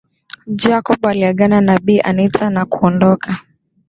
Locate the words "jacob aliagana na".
0.47-1.79